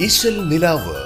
[0.00, 0.96] ഇശൽ നിലാവ്.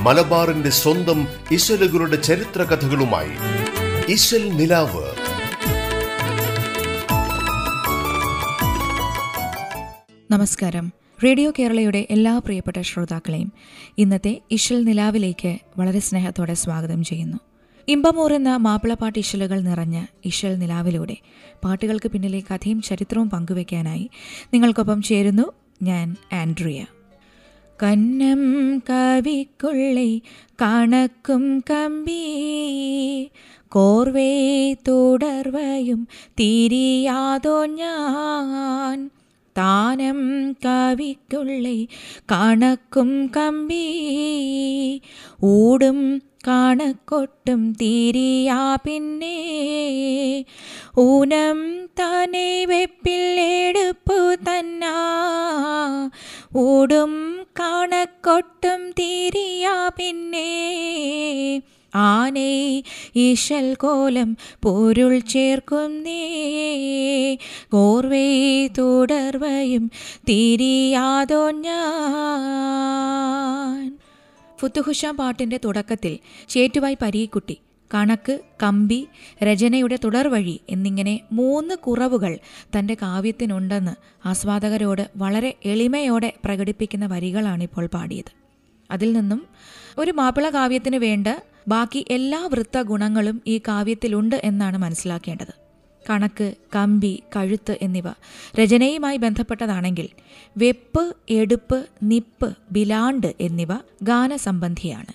[0.00, 3.30] മലബാറിന്റെ സ്വന്തം ഇശലുകളുടെ ചരിത്ര കഥകളുമായി
[4.08, 5.04] ഇശൽ നിലാവ്.
[10.30, 10.92] നമസ്കാരം.
[11.24, 13.52] റേഡിയോ കേരളയുടെ എല്ലാ പ്രിയപ്പെട്ട ശ്രോതാക്കളെയും
[13.98, 17.36] ഇന്നത്തെ ഇഷൽ നിലാവിലേക്ക് വളരെ സ്നേഹത്തോടെ സ്വാഗതം ചെയ്യുന്നു.
[17.88, 21.16] ഇമ്പമൂറുന്ന മാപ്പിളപ്പാട്ട് ഇശലുകൾ നിറഞ്ഞ ഇഷൽ നിലാവിലൂടെ
[21.64, 24.10] പാട്ടുകൾക്ക് പിന്നിലെ കഥയും ചരിത്രവും പങ്കുവെക്കാനായി
[24.54, 25.52] നിങ്ങൾക്കൊപ്പം ചേരുന്നു
[25.82, 26.86] ഞാൻ ആൻഡ്രിയ.
[27.82, 28.42] കന്നം
[28.78, 30.22] കവിക്കുള്ളി
[30.62, 32.24] കണക്കും കമ്പി
[33.68, 36.08] കോർവേ തുടർവയും
[36.40, 39.10] തിരിയാതോ ഞാൻ.
[39.58, 41.88] താനം കവിക്കുള്ളി
[42.32, 43.86] കണക്കും കമ്പി
[45.44, 49.36] ഊടും കണക്കൊട്ടും തീരിയാ പിന്നെ.
[50.98, 54.84] ഊനം തന്നെ വെപ്പില്ലെടുപ്പു തന്ന.
[56.56, 61.62] ഊടും കണക്കൊട്ടും തീരിയാ പിന്നെ.
[61.94, 62.82] ആനേ
[63.16, 67.38] ഈശൽ കോലം പൊരുൾ ചേർക്കുന്നേ.
[67.72, 69.90] കോർവേ തുടർവയും
[70.28, 71.84] തിരിയാതോ ഞാൻ.
[74.64, 76.12] ഫുത്തുഹുഷ പാട്ടിന്റെ തുടക്കത്തിൽ
[76.48, 77.56] ചേറ്റുവായി പരീക്കുട്ടി
[77.90, 78.98] കണക്ക് കമ്പി
[79.42, 82.38] രചനയുടെ തുടർവഴി എന്നിങ്ങനെ മൂന്ന് കുറവുകൾ
[82.76, 83.94] തന്റെ കാവ്യത്തിനുണ്ടെന്ന്
[84.28, 88.32] ആസ്വാദകരോട് വളരെ എളിമയോടെ പ്രകടിപ്പിക്കുന്ന വരികളാണിപ്പോൾ പാടിയത്.
[88.90, 89.46] അതിൽ നിന്നും
[89.98, 91.28] ഒരു മാപ്പിള കാവ്യത്തിന് വേണ്ട
[91.68, 95.63] ബാക്കി എല്ലാ വൃത്ത ഗുണങ്ങളും ഈ കാവ്യത്തിലുണ്ട് എന്നാണ് മനസ്സിലാക്കേണ്ടത്.
[96.10, 98.04] കണക്ക് കമ്പി കഴുത്ത് എന്നിവ.
[98.60, 100.08] രചനയുമായി ബന്ധപ്പെട്ടതാണെങ്കിൽ
[100.56, 103.68] വെപ്പ് എടുപ്പ് നിപ്പ് ബിലാണ്ട് എന്നിവ
[104.02, 105.12] ഗാനസംബന്ധിയാണ്.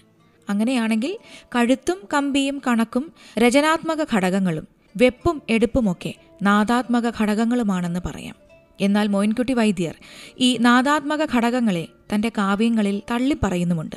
[0.50, 1.18] അങ്ങനെയാണെങ്കിൽ
[1.56, 4.68] കഴുത്തും കമ്പിയും കണക്കും രചനാത്മക ഘടകങ്ങളും
[4.98, 8.36] വെപ്പും എടുപ്പുമൊക്കെ നാദാത്മക ഘടകങ്ങളുമാണെന്ന് പറയാം.
[8.82, 9.96] എന്നാൽ മോയിൻകുട്ടി വൈദ്യർ
[10.40, 13.96] ഈ നാദാത്മക ഘടകങ്ങളെ തന്റെ കാവ്യങ്ങളിൽ തള്ളിപ്പറയുന്നുമുണ്ട്.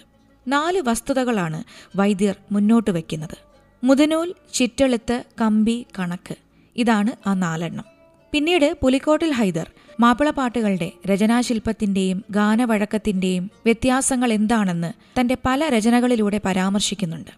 [0.48, 1.64] നാല് വസ്തുതകളാണ്
[1.96, 3.36] വൈദ്യർ മുന്നോട്ട് വയ്ക്കുന്നത്.
[3.84, 6.34] മുതനൂൽ ചിറ്റെളുത്ത് കമ്പി കണക്ക്.
[6.76, 7.84] ഇതാണ് ആ നാലെണ്ണം.
[8.32, 17.30] പിന്നീട് പുലിക്കോട്ടിൽ ഹൈദർ മാപ്പിളപ്പാട്ടുകളുടെ രചനാശില്പത്തിന്റെയും ഗാനവഴക്കത്തിന്റെയും വ്യത്യാസങ്ങൾ എന്താണെന്ന് തന്റെ പല രചനകളിലൂടെ പരാമർശിക്കുന്നുണ്ട്.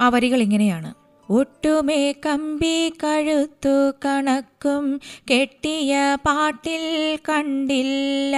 [0.00, 0.94] ആ വരികൾ ഇങ്ങനെയാണ്.
[1.30, 5.00] ഒട്ടുമേ കമ്പി കഴുത്തു കണക്കും
[5.30, 8.36] കെട്ടിയ പാട്ടിൽ കണ്ടില്ല.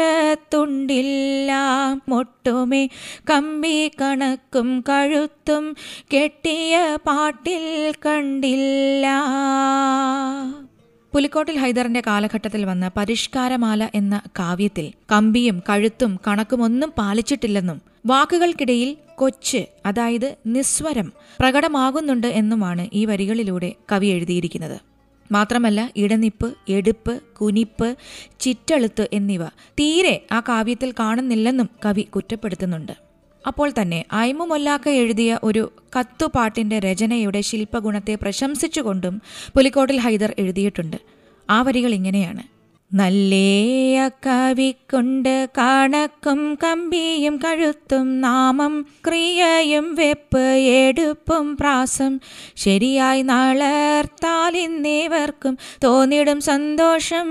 [0.54, 1.52] തുണ്ടില്ല.
[2.10, 2.90] മൊട്ടുമേ
[3.30, 5.76] കമ്പി കണക്കും കഴുത്തും
[6.14, 9.06] കെട്ടിയ പാട്ടിൽ കണ്ടില്ല.
[11.14, 18.90] പുലിക്കോട്ടിൽ ഹൈദറിന്റെ കാലഘട്ടത്തിൽ വന്ന പരിഷ്കാരമാല എന്ന കാവ്യത്തിൽ കമ്പിയും കഴുത്തും കണക്കുമൊന്നും പാലിച്ചിട്ടില്ലെന്നും വാക്കുകൾക്കിടയിൽ
[19.22, 24.78] കൊച്ച് അതായത് നിസ്വരം പ്രകടമാകുന്നുണ്ട് എന്നുമാണ് ഈ വരികളിലൂടെ കവി എഴുതിയിരിക്കുന്നത്.
[25.32, 27.96] മാത്രമല്ല ഇടനിപ്പ് എടുപ്പ് കുനിപ്പ്
[28.40, 29.44] ചിറ്റെളുത്ത് എന്നിവ
[29.80, 32.92] തീരെ ആ കാവ്യത്തിൽ കാണുന്നില്ലെന്നും കവി കുറ്റപ്പെടുത്തുന്നുണ്ട്.
[33.48, 39.22] അപ്പോൾ തന്നെ അയ്മുമൊല്ലാക്ക എഴുതിയ ഒരു കത്തുപാട്ടിന്റെ രചനയുടെ ശില്പഗുണത്തെ പ്രശംസിച്ചുകൊണ്ടും
[39.56, 40.98] പുലിക്കോട്ടിൽ ഹൈദർ എഴുതിയിട്ടുണ്ട്.
[41.50, 42.61] ആ വരികൾ ഇങ്ങനെയാണ്.
[42.92, 48.74] നല്ലേയ കവിക്കൊണ്ട് കണക്കും കമ്പിയും കഴുത്തും നാമം
[49.08, 50.42] ക്രിയയും വെപ്പ്
[50.80, 52.20] എടുപ്പും പ്രാസം
[52.56, 57.30] ശരിയായി നാളർത്താൽ ഇന്നേവർക്കും തോന്നിടും സന്തോഷം.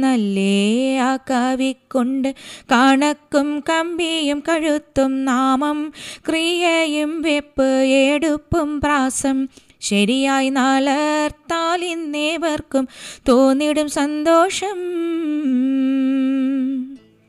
[0.00, 1.00] നല്ലേയ
[1.30, 2.30] കവിക്കൊണ്ട്
[2.72, 5.80] കണക്കും കമ്പിയും കഴുത്തും നാമം
[6.28, 7.70] ക്രിയയും വെപ്പ്
[8.06, 9.40] എടുപ്പും പ്രാസം
[9.80, 12.88] ശരിയായി നാലർത്താൽ ഇന്നേവർക്കും
[13.28, 14.78] തോന്നിടും സന്തോഷം.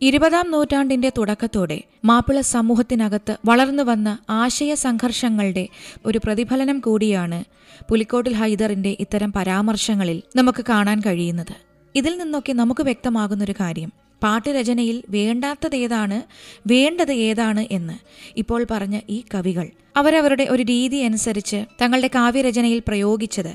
[0.02, 5.68] ഇരുപതാം നൂറ്റാണ്ടിന്റെ തുടക്കത്തോടെ മാപ്പിള സമൂഹത്തിനകത്ത് വളർന്നു വന്ന ആശയ സംഘർഷങ്ങളുടെ
[6.06, 7.44] ഒരു പ്രതിഫലനം കൂടിയാണ്
[7.90, 11.56] പുലിക്കോട്ടിൽ ഹൈദറിന്റെ ഇത്തരം പരാമർശങ്ങളിൽ നമുക്ക് കാണാൻ കഴിയുന്നത്.
[11.96, 16.22] ഇതിൽ നിന്നൊക്കെ നമുക്ക് വ്യക്തമാകുന്നൊരു കാര്യം പാട്ടുരചനയിൽ വേണ്ടാത്തത് ഏതാണ്
[16.68, 17.94] വേണ്ടത് ഏതാണ് എന്ന്
[18.38, 19.70] ഇപ്പോൾ പറഞ്ഞ ഈ കവികൾ.
[19.98, 23.54] അവരവരുടെ ഒരു രീതി അനുസരിച്ച് തങ്ങളുടെ കാവ്യരചനയിൽ പ്രയോഗിച്ചത്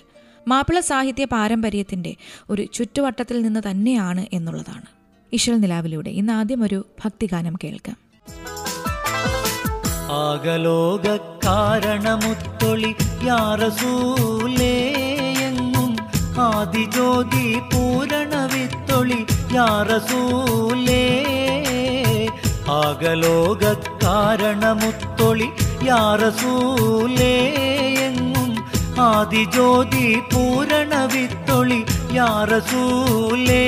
[0.48, 2.16] മാപ്പിള സാഹിത്യ പാരമ്പര്യത്തിന്റെ
[2.50, 4.86] ഒരു ചുറ്റുവട്ടത്തിൽ നിന്ന് തന്നെയാണ് എന്നുള്ളതാണ്.
[5.32, 7.96] ഇഷൽ നിലാവിലൂടെ ഇന്ന് ആദ്യം ഒരു ഭക്തിഗാനം കേൾക്കാം.
[10.10, 12.94] ആകലോക കാരണമുത്തൊളി
[13.26, 14.46] യാറസൂലേയെങ്ങും
[16.40, 19.20] ആദിജ്യോതി പൂരണവിത്തൊളി
[19.56, 21.04] യാറസൂലേ.
[22.70, 23.74] ആകലോക
[24.04, 25.48] കാരണമുത്തൊളി
[25.84, 28.52] യാറസൂലേയെങ്ങും
[29.00, 33.65] ആദിജ്യോതി പൂരണവിത്തൊളി യാറസൂലേ.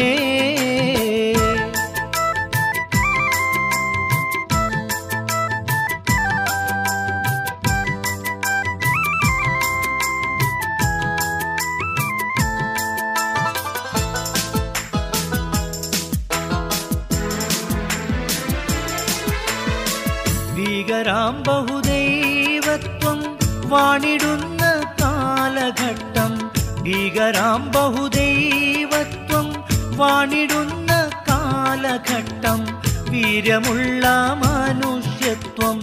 [33.58, 34.08] വീര്യമുള്ള
[34.40, 35.76] മനുഷ്യത്വം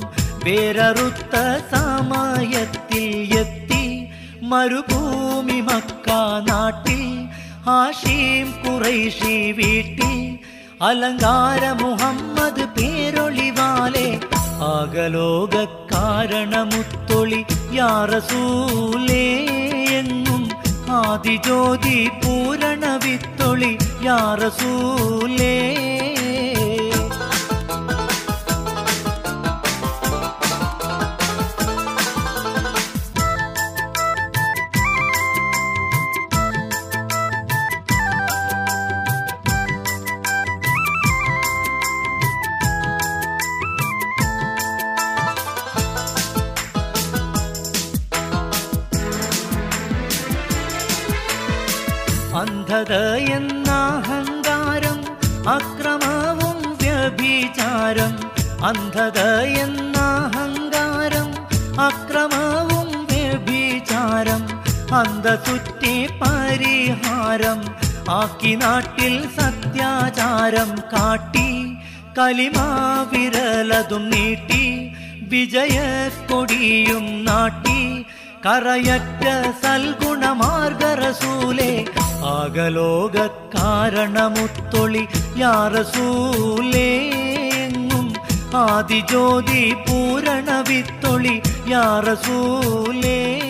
[0.43, 1.35] വേററുത്ത
[1.71, 3.05] സമയത്തിൽ
[3.39, 3.81] എത്തി
[4.51, 6.07] മരുഭൂമി മക്ക
[6.47, 7.01] നാട്ടിൽ
[7.67, 10.13] ഹാഷീം കുറേശി വീട്ടിൽ.
[10.81, 14.07] അലങ്കാര മുഹമ്മദ് പേരൊളിവാലെ
[14.71, 17.41] ആകലോക കാരണമുത്തൊളി
[17.79, 19.27] യാറസൂലേ
[19.99, 20.43] എന്നും
[21.01, 23.73] ആദിജ്യോതി പൂരണ വിത്തൊളി
[24.07, 25.55] യാറസൂലേ.
[52.75, 54.97] അന്ധത എന്നാഹങ്കാരം
[55.49, 58.13] അക്രമവും വ്യഭിചാരം.
[58.65, 61.29] അന്ധത എന്നാഹങ്കാരം
[61.81, 64.43] അക്രമവും വ്യഭിചാരം.
[64.95, 67.61] അന്ധസുറ്റി പരിഹാരം
[68.09, 71.75] ആക്കി നാട്ടിൽ സത്യാചാരം കാട്ടി.
[72.19, 72.67] കലിമാ
[73.13, 77.14] വിരലതും നീട്ടി വിജയക്കൊടിയും
[78.45, 81.85] കറയറ്റ സൽഗുണമാർഗരസൂലേ
[82.25, 85.07] ആകലോക കാരണമുത്തൊളി
[85.37, 88.13] യാറസൂലേങ്ങും
[88.55, 93.41] ആദിജ്യോതി പൂരണ വിത്തൊളി യാറസൂലേ.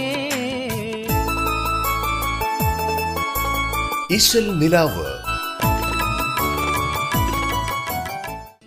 [4.11, 5.05] ഇശൽ നിലാവ്.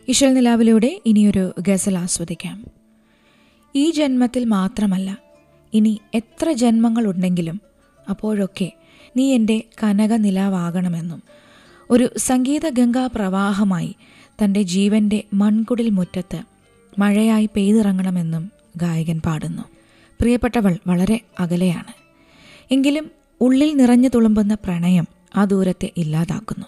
[0.08, 2.64] ഇശൽ നിലാവിലൂടെ ഇനിയൊരു ഗസൽ ആസ്വദിക്കാം.
[3.75, 5.27] ഈ ജന്മത്തിൽ മാത്രമല്ല
[5.75, 7.61] ഇനി എത്ര ജന്മങ്ങളുണ്ടെങ്കിലും
[8.11, 8.73] അപ്പോഴൊക്കെ
[9.17, 11.23] നീ എന്റെ കനകനിലാവാകണമെന്നും.
[11.91, 13.97] ഒരു സംഗീത ഗംഗാ പ്രവാഹമായി
[14.44, 16.43] തന്റെ ജീവന്റെ മൺകുടിൽ മുറ്റത്ത്
[16.99, 19.62] മഴയായി പെയ്തിറങ്ങണമെന്നും ഗായകൻ പാടുന്നു.
[20.20, 21.93] പ്രിയപ്പെട്ടവൾ വളരെ അകലെയാണ്.
[22.71, 23.11] എങ്കിലും
[23.41, 25.06] ഉള്ളിൽ നിറഞ്ഞു തുളുമ്പുന്ന പ്രണയം
[25.37, 26.67] ആ ദൂരത്തെ ഇല്ലാതാക്കുന്നു.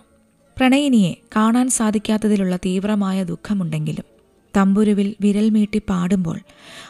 [0.58, 4.19] പ്രണയിനിയെ കാണാൻ സാധിക്കാത്തതിലുള്ള തീവ്രമായ ദുഃഖമുണ്ടെങ്കിലും
[4.56, 6.38] തമ്പുരുവിൽ വിരൽമീട്ടി പാടുമ്പോൾ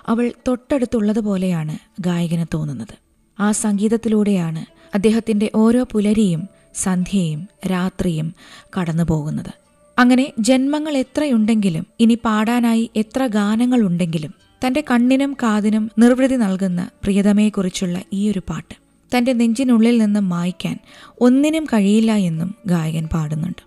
[0.06, 2.94] അവൾ തൊട്ടടുത്തുള്ളതുപോലെയാണ് ഗായകന് തോന്നുന്നത്.
[3.40, 4.64] ആ സംഗീതത്തിലൂടെയാണ്
[4.94, 8.34] അദ്ദേഹത്തിന്റെ ഓരോ പുലരിയും സന്ധ്യയും രാത്രിയും
[8.78, 9.52] കടന്നുപോകുന്നത്.
[9.98, 14.34] അങ്ങനെ ജന്മങ്ങൾ എത്രയുണ്ടെങ്കിലും ഇനി പാടാനായി എത്ര ഗാനങ്ങളുണ്ടെങ്കിലും
[14.66, 18.74] തന്റെ കണ്ണിനും കാതിനും നിർവൃതി നൽകുന്ന പ്രിയതമയെക്കുറിച്ചുള്ള ഈയൊരു പാട്ട്
[19.16, 20.78] തന്റെ നെഞ്ചിനുള്ളിൽ നിന്നും മായ്ക്കാൻ
[21.20, 23.62] ഒന്നിനും കഴിയില്ല എന്നും ഗായകൻ പാടുന്നുണ്ട്.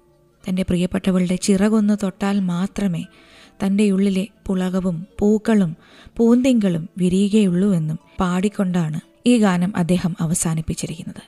[0.50, 3.06] തന്റെ പ്രിയപ്പെട്ടവളുടെ ചിറകൊന്ന് തൊട്ടാൽ മാത്രമേ
[3.66, 5.78] തന്റെ ഉള്ളിലെ പുളകവും പൂക്കളും
[6.18, 11.22] പൂന്തിങ്കളും വിരിയുകയുള്ളൂ എന്നും പാടിക്കൊണ്ടാണ് ഈ ഗാനം അദ്ദേഹം അവസാനിപ്പിച്ചിരിക്കുന്നത്.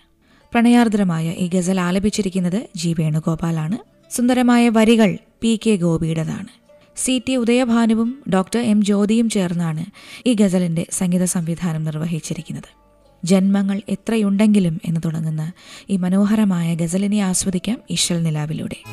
[0.53, 3.77] പ്രണയാർദ്രമായ ഈ ഗസൽ ആലപിച്ചിരിക്കുന്നത് ജി വേണുഗോപാലാണ്.
[4.15, 6.47] സുന്ദരമായ വരികൾ പി കെ ഗോപിയുടേതാണ്.
[6.95, 8.83] സി ടി ഉദയഭാനുവും ഡോക്ടർ എം.
[8.83, 9.85] ജ്യോതിയും ചേർന്നാണ്
[10.25, 12.85] ഈ ഗസലിന്റെ സംഗീത സംവിധാനം നിർവഹിച്ചിരിക്കുന്നത്.
[13.23, 15.51] ജന്മങ്ങൾ എത്രയുണ്ടെങ്കിലും എന്ന് തുടങ്ങുന്ന
[15.89, 18.83] ഈ മനോഹരമായ ഗസലിനെ ആസ്വദിക്കാം ഇഷൽ നിലാവിലൂടെ.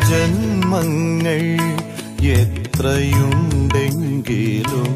[0.00, 1.42] ജന്മങ്ങൾ
[2.38, 4.88] എത്രയുണ്ടെങ്കിലും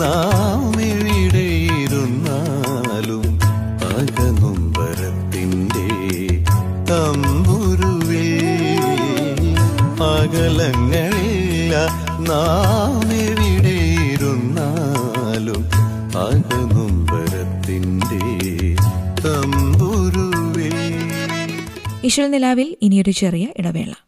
[0.00, 3.38] നാം എവിടെയിരുന്നാലും
[3.90, 5.86] അകനുംബരത്തിന്റെ
[6.90, 8.44] തമ്പുരുവിൽ.
[10.02, 11.74] അകലങ്ങളില്ല
[12.30, 15.62] നാം എവിടെയിരുന്നാലും
[16.26, 18.22] അകനുംബരത്തിന്റെ
[19.24, 20.76] തമ്പുരുവിൽ.
[22.04, 24.07] ഈശ്വര നിലാവിൽ ഇനിയൊരു ചെറിയ ഇടവേള.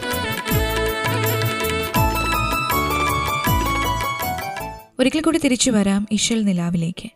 [5.01, 7.09] ഒരിക്കൽ കൂടി തിരിച്ചു വരാം ഇശൽ നിലാവിലേക്ക്.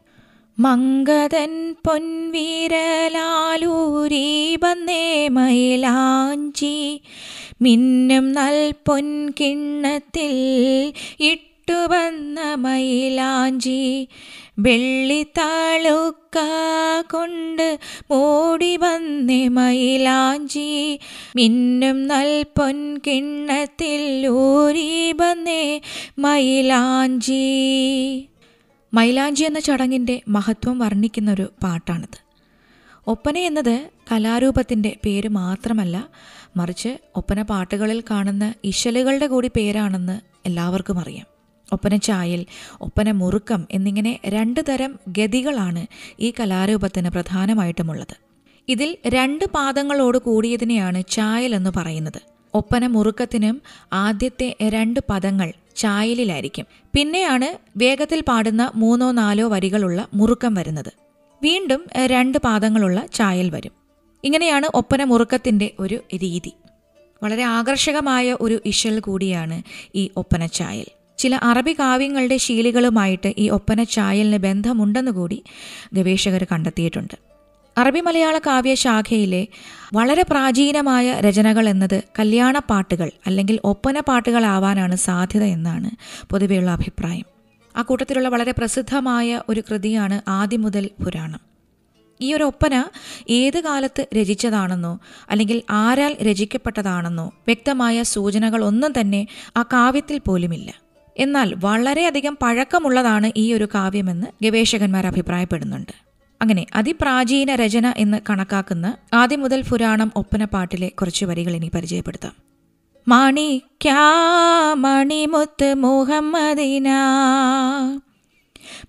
[0.60, 7.01] മങ്കതൻ പൊൻവീരലാലൂരി വന്നേ മയിലാഞ്ചി
[7.62, 8.74] മിന്നും നൽ
[11.68, 14.10] പൊൻകിണ്ണത്തിൽ ഇട്ടുവന്ന വെള്ളി
[14.60, 16.38] വെള്ളിത്താളുക്ക
[17.02, 17.80] കൊണ്ട്
[18.12, 21.00] മൂടി വന്നേ മൈലാഞ്ചി.
[21.36, 25.82] മിന്നും നൽ പൊൻകിണ്ണത്തിൽ ഊരി വന്നേ
[26.20, 27.46] മൈലാഞ്ചി.
[28.94, 32.20] മൈലാഞ്ചി എന്ന ചടങ്ങിന്റെ മഹത്വം വർണിക്കുന്ന ഒരു പാട്ടാണിത്.
[33.08, 36.08] ഒപ്പന എന്നത് കലാരൂപത്തിന്റെ പേര് മാത്രമല്ല
[36.58, 41.35] മറിച്ച് ഒപ്പന പാട്ടുകളിൽ കാണുന്ന ഇശലുകളുടെ കൂടി പേരാണെന്ന് എല്ലാവർക്കും അറിയാം.
[41.74, 42.46] ഒപ്പന ചായൽ
[42.82, 45.86] ഒപ്പന മുറുക്കം എന്നിങ്ങനെ രണ്ട് തരം ഗതികളാണ്
[46.20, 48.16] ഈ കലാരൂപത്തിന് പ്രധാനമായിട്ടുമുള്ളത്.
[48.70, 52.22] ഇതിൽ രണ്ട് പാദങ്ങളോട് കൂടിയതിനെയാണ് ചായൽ എന്ന് പറയുന്നത്.
[52.54, 53.62] ഒപ്പന മുറുക്കത്തിനും
[53.94, 56.66] ആദ്യത്തെ രണ്ട് പദങ്ങൾ ചായലിലായിരിക്കും.
[56.96, 60.94] പിന്നെയാണ് വേഗത്തിൽ പാടുന്ന മൂന്നോ നാലോ വരികളുള്ള മുറുക്കം വരുന്നത്.
[61.44, 63.72] വീണ്ടും രണ്ട് പാദങ്ങളുള്ള ചായൽ വരും.
[64.24, 66.54] ഇങ്ങനെയാണ് ഒപ്പന മുറുക്കത്തിന്റെ ഒരു രീതി.
[67.24, 69.64] വളരെ ആകർഷകമായ ഒരു ഇശൽ കൂടിയാണ്
[69.96, 70.86] ഈ ഒപ്പന ചായൽ.
[71.18, 75.44] ചില അറബി കാവ്യങ്ങളുടെ ശീലികളുമായിട്ട് ഈ ഒപ്പന ചായലിന് ബന്ധമുണ്ടെന്ന് കൂടി
[75.94, 77.36] ഗവേഷകർ കണ്ടെത്തിയിട്ടുണ്ട്.
[77.78, 79.48] അറബി മലയാള കാവ്യശാഖയിലെ
[79.94, 85.90] വളരെ പ്രാചീനമായ രചനകൾ എന്നത് കല്യാണപ്പാട്ടുകൾ അല്ലെങ്കിൽ ഒപ്പന പാട്ടുകളാവാനാണ് സാധ്യത എന്നാണ്
[86.30, 87.26] പൊതുവെയുള്ള അഭിപ്രായം.
[87.78, 91.40] ആ കൂട്ടത്തിലുള്ള വളരെ പ്രസിദ്ധമായ ഒരു കൃതിയാണ് ആദ്യം മുതൽ പുരാണം.
[92.22, 92.84] ഈ ഒരു ഒപ്പന
[93.30, 100.85] ഏത് കാലത്ത് രചിച്ചതാണെന്നോ അല്ലെങ്കിൽ ആരാൽ രചിക്കപ്പെട്ടതാണെന്നോ വ്യക്തമായ സൂചനകളൊന്നും തന്നെ ആ കാവ്യത്തിൽ പോലുമില്ല.
[101.18, 106.06] എന്നാൽ വളരെയധികം പഴക്കമുള്ളതാണ് ഈ ഒരു കാവ്യമെന്ന് ഗവേഷകന്മാർ അഭിപ്രായപ്പെടുന്നുണ്ട്.
[106.42, 112.46] അങ്ങനെ അതിപ്രാചീന രചന എന്ന് കണക്കാക്കുന്ന ആദ്യം മുതൽ പുരാണം ഒപ്പനപ്പാട്ടിലെ കുറച്ച് വരികൾ ഇനി പരിചയപ്പെടുത്താം.
[114.82, 116.90] മണിമുത്ത് മുഹമ്മദിന.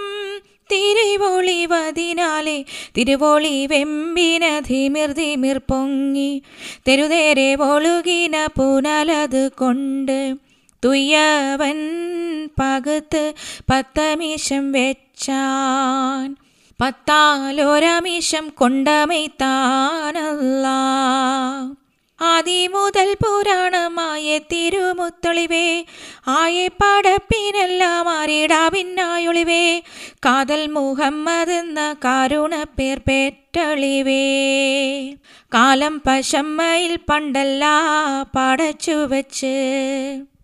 [0.71, 2.63] തിരിവൊളിവതിനാലെ
[2.97, 6.43] തിരുവോളി വെമ്പിന ധിമിർ ധിമിർ പൊങ്ങി
[6.87, 10.37] തെരുതേരെ ഒളുകിന പുനലത് കൊണ്ട്
[10.83, 11.79] തുയ്യവൻ
[12.59, 13.33] പകുത്ത്
[13.69, 16.35] പത്തമീശം വെച്ചാൻ
[16.79, 20.67] പത്താലോരമീശം കൊണ്ടമൈത്താനല്ല.
[22.21, 25.85] ആദിമുതൽ പുരാണമായ തിരുമുത്തൊളിവേ
[26.27, 29.81] ആയെ പടപ്പിനെല്ലാം അറിയിടാവിന്നായൊളിവേ
[30.25, 34.23] കാതൽ മുഹമ്മദ് എന്ന കാരുണ പേർ പെറ്റളിവേ.
[35.53, 37.65] കാലം പശമ്മയിൽ പണ്ടല്ല
[38.37, 39.55] പടച്ചു വച്ച്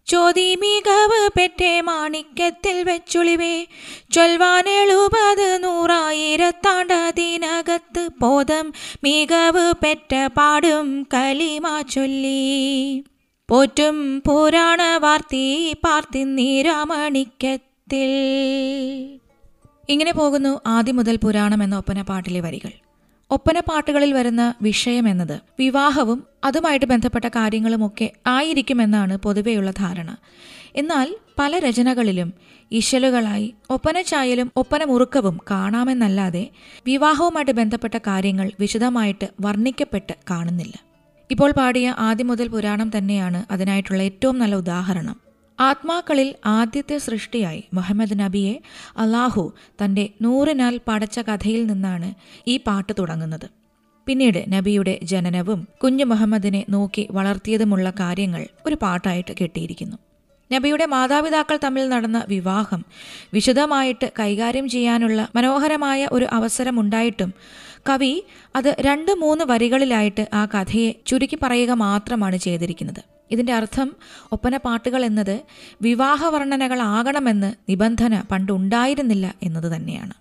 [0.08, 3.66] ചോതി മികവ് പെറ്റേ മാണിക്യത്തിൽ വെച്ചുളിവേ.
[4.12, 8.74] ചൊൽവാനെഴുപത് നൂറായിരത്താണ്ടതിനകത്ത് ബോധം
[9.04, 13.04] മികവ് പെറ്റ പാടും കലിമാ ചൊല്ലി.
[13.50, 18.10] പോറ്റും പുരാണ വാർത്തി പാർത്തി നീരാമണിക്കത്തിൽ
[19.90, 22.87] ഇങ്ങനെ പോകുന്നു ആദ്യം മുതൽ പുരാണം എന്ന ഒപ്പന പാട്ടിലെ വരികൾ.
[23.32, 25.42] ഒപ്പന പാട്ടുകളിൽ വരുന്ന വിഷയം എന്നത്.
[25.60, 30.18] വിവാഹവും അതുമായിട്ട് ബന്ധപ്പെട്ട കാര്യങ്ങളുമൊക്കെ ആയിരിക്കുമെന്നാണ് പൊതുവെയുള്ള ധാരണ.
[30.76, 32.34] എന്നാൽ പല രചനകളിലും
[32.72, 36.50] ഇശലുകളായി ഒപ്പന ചായലും ഒപ്പന മുറുക്കവും കാണാമെന്നല്ലാതെ
[36.86, 40.74] വിവാഹവുമായിട്ട് ബന്ധപ്പെട്ട കാര്യങ്ങൾ വിശദമായിട്ട് വർണിക്കപ്പെട്ട് കാണുന്നില്ല.
[41.32, 45.27] ഇപ്പോൾ പാടിയ ആദ്യം മുതൽ പുരാണം തന്നെയാണ് അതിനായിട്ടുള്ള ഏറ്റവും നല്ല ഉദാഹരണം.
[45.60, 48.56] ആത്മാക്കളിൽ ആദ്യത്തെ സൃഷ്ടിയായി മുഹമ്മദ് നബിയെ
[48.98, 49.44] അള്ളാഹു
[49.84, 52.10] തന്റെ നൂറിനാൽ പടച്ച കഥയിൽ നിന്നാണ്
[52.48, 53.48] ഈ പാട്ട് തുടങ്ങുന്നത്.
[54.08, 59.98] പിന്നീട് നബിയുടെ ജനനവും കുഞ്ഞു മുഹമ്മദിനെ നോക്കി വളർത്തിയതുമുള്ള കാര്യങ്ങൾ ഒരു പാട്ടായിട്ട് കെട്ടിയിരിക്കുന്നു.
[60.52, 62.82] നബിയുടെ മാതാപിതാക്കൾ തമ്മിൽ നടന്ന വിവാഹം
[63.34, 67.34] വിശദമായിട്ട് കൈകാര്യം ചെയ്യാനുള്ള മനോഹരമായ ഒരു അവസരമുണ്ടായിട്ടും
[67.90, 68.24] കവി
[68.56, 73.02] അത് രണ്ട് മൂന്ന് വരികളിലായിട്ട് ആ കഥയെ ചുരുക്കി പറയുക മാത്രമാണ് ചെയ്തിരിക്കുന്നത്.
[73.32, 73.96] ഇതിന്റെ അർത്ഥം
[74.32, 75.42] ഒപ്പന പാട്ടുകൾ എന്നത്
[75.82, 80.14] വിവാഹ വർണനകളാകണമെന്ന് നിബന്ധന പണ്ടുണ്ടായിരുന്നില്ല എന്നത് തന്നെയാണ്.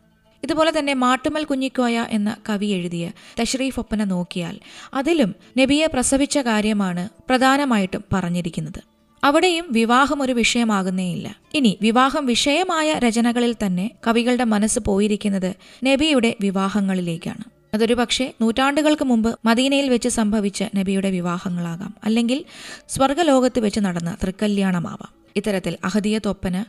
[0.44, 4.60] ഇതുപോലെ തന്നെ മാട്ടുമൽ കുഞ്ഞിക്കോയ എന്ന കവി എഴുതിയ തഷ്രീഫ് ഒപ്പന നോക്കിയാൽ
[4.94, 8.80] അതിലും നബിയെ പ്രസവിച്ച കാര്യമാണ് പ്രധാനമായിട്ടും പറഞ്ഞിരിക്കുന്നത്.
[9.24, 11.36] അവിടെയും വിവാഹം ഒരു വിഷയമാകുന്നേയില്ല.
[11.54, 15.54] ഇനി വിവാഹം വിഷയമായ രചനകളിൽ തന്നെ കവികളുടെ മനസ്സ് പോയിരിക്കുന്നത്
[15.84, 17.55] നബിയുടെ വിവാഹങ്ങളിലേക്കാണ്.
[17.74, 21.96] അതൊരു പക്ഷേ നൂറ്റാണ്ടുകൾക്ക് മുമ്പ് മദീനയിൽ വെച്ച് സംഭവിച്ച നബിയുടെ വിവാഹങ്ങളാകാം.
[22.04, 22.44] അല്ലെങ്കിൽ
[22.88, 25.10] സ്വർഗലോകത്ത് വെച്ച് നടന്ന തൃക്കല്യാണമാവാം.
[25.36, 26.64] ഇത്തരത്തിൽ അഹദിയ ഒപ്പന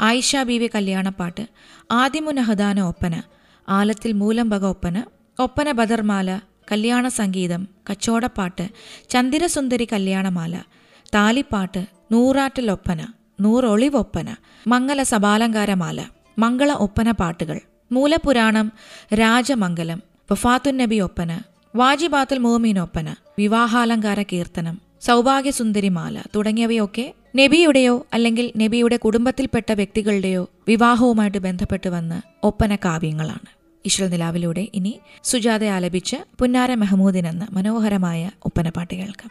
[0.00, 1.46] ആയിഷ ബീവി കല്യാണപ്പാട്ട്
[1.90, 3.14] ആദിമുനഹദാന ഒപ്പന
[3.68, 5.04] ആലത്തിൽ മൂലംബക ഒപ്പന
[5.38, 6.40] ഒപ്പന ബദർമാല
[6.72, 8.68] കല്യാണ സംഗീതം കച്ചോടപ്പാട്ട്
[9.10, 10.54] ചന്ദിരസുന്ദരി കല്യാണമാല
[11.14, 13.00] താലിപ്പാട്ട് നൂറാറ്റൽ ഒപ്പന
[13.40, 14.28] നൂറൊളിവൊപ്പന
[14.66, 16.00] മംഗല സബാലങ്കാരമാല
[16.38, 17.60] മംഗള ഒപ്പന പാട്ടുകൾ
[17.92, 18.72] മൂലപുരാണം
[19.14, 21.40] രാജമംഗലം വഫാത്തുൻ നബി ഒപ്പന
[21.76, 32.22] വാജിബാത്തുൽ മോമീൻ ഒപ്പന വിവാഹാലങ്കാര കീർത്തനം സൗഭാഗ്യസുന്ദരിമാല തുടങ്ങിയവയൊക്കെ നബിയുടെയോ അല്ലെങ്കിൽ നബിയുടെ കുടുംബത്തിൽപ്പെട്ട വ്യക്തികളുടെയോ വിവാഹവുമായിട്ട് ബന്ധപ്പെട്ട് വന്ന
[32.44, 33.50] ഒപ്പന കാവ്യങ്ങളാണ്.
[33.84, 39.30] ഇശ്വൽ നിലാവിലൂടെ ഇനി സുജാത ആലപിച്ച് പുന്നാര മെഹമൂദിനെന്ന മനോഹരമായ ഒപ്പന പാട്ട് കേൾക്കാം.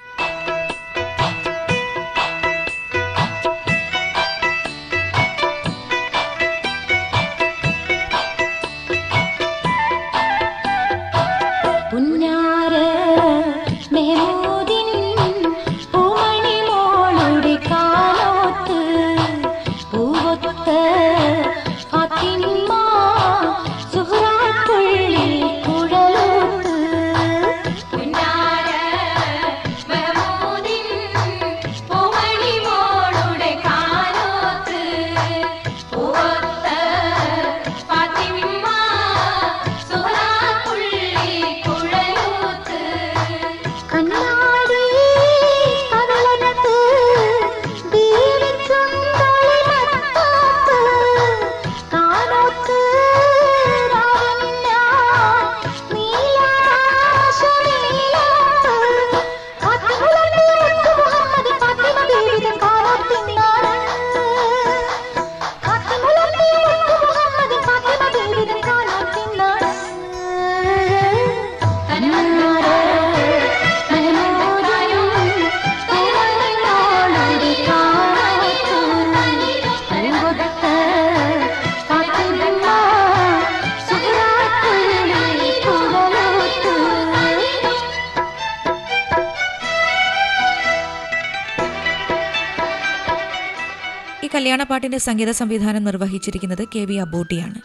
[94.69, 97.59] ഈ കല്യാണപ്പാട്ടിന്റെ സംഗീത സംവിധാനം നിർവഹിച്ചിരിക്കുന്നത് കെ വി അബൂട്ടിയാണ്.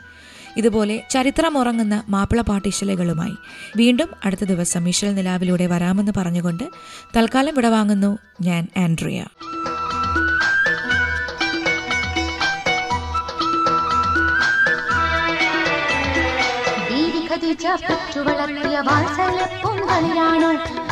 [0.57, 3.37] ഇതുപോലെ ചരിത്രമുറങ്ങുന്ന മാപ്പിളപ്പാട്ടിശലകളുമായി
[3.77, 6.65] വീണ്ടും അടുത്ത ദിവസം മിഷൽ നിലാവിലൂടെ വരാമെന്ന് പറഞ്ഞുകൊണ്ട്
[7.17, 9.21] തൽക്കാലം വിടവാങ്ങുന്നു ഞാൻ ആൻഡ്രിയ.
[17.29, 17.67] ഖദീജ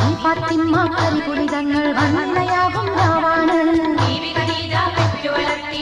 [0.06, 3.58] ഈ ഫാത്തിമ കരിപുളിതങ്ങൾ വന്നയാകും രാവാണ്.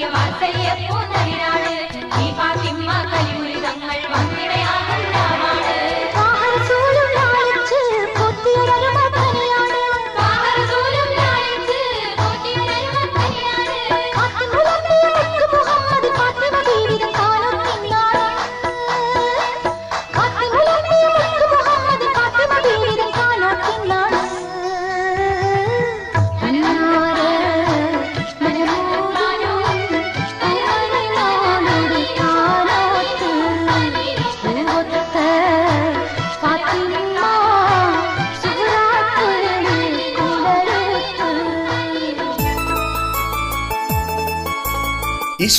[0.08, 1.72] வாசைய பூந்தவினாடு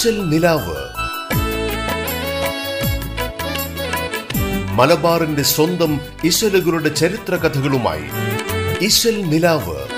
[0.02, 0.78] ഇശൽ നിലാവ്.
[4.72, 8.04] മലബാറിന്റെ സ്വന്തം ഇശലുകളുടെ ചരിത്ര കഥകളുമായി
[8.82, 9.91] ഇശൽ നിലാവ്.